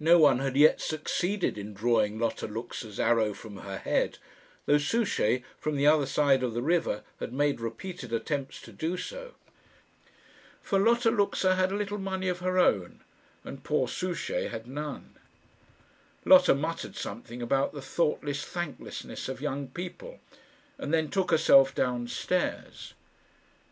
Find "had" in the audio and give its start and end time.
0.40-0.56, 7.20-7.32, 11.54-11.70, 14.48-14.66